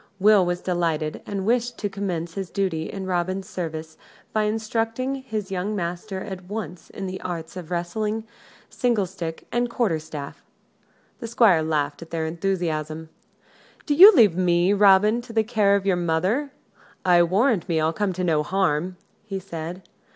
Will 0.19 0.43
was 0.43 0.61
delighted, 0.61 1.21
and 1.27 1.45
wished 1.45 1.77
to 1.77 1.87
commence 1.87 2.33
his 2.33 2.49
duty 2.49 2.89
in 2.91 3.05
Robin's 3.05 3.47
service 3.47 3.97
by 4.33 4.45
instructing 4.45 5.13
his 5.17 5.51
young 5.51 5.75
master 5.75 6.21
at 6.23 6.45
once 6.45 6.89
in 6.89 7.05
the 7.05 7.21
arts 7.21 7.55
of 7.55 7.69
wrestling, 7.69 8.23
single 8.67 9.05
stick, 9.05 9.45
and 9.51 9.69
quarter 9.69 9.99
staff. 9.99 10.43
The 11.19 11.27
Squire 11.27 11.61
laughed 11.61 12.01
at 12.01 12.09
their 12.09 12.25
enthusiasm. 12.25 13.09
"Do 13.85 13.93
you 13.93 14.11
leave 14.15 14.35
me, 14.35 14.73
Robin, 14.73 15.21
to 15.21 15.33
the 15.33 15.43
care 15.43 15.75
of 15.75 15.85
your 15.85 15.97
mother: 15.97 16.51
I 17.05 17.21
warrant 17.21 17.69
me 17.69 17.79
I'll 17.79 17.93
come 17.93 18.11
to 18.13 18.23
no 18.23 18.41
harm!" 18.41 18.97
he 19.23 19.39
said. 19.39 19.83